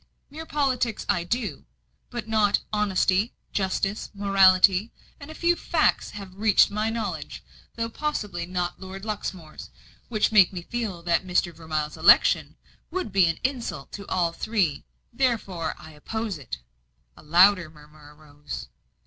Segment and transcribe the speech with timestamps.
[0.31, 1.65] "Mere politics I do,
[2.09, 7.43] but not honesty, justice, morality; and a few facts have reached my knowledge,
[7.75, 9.69] though possibly not Lord Luxmore's,
[10.09, 11.53] which make me feel that Mr.
[11.53, 12.55] Vermilye's election
[12.89, 16.57] would be an insult to all three; therefore, I oppose it."
[17.15, 18.69] A louder murmur rose.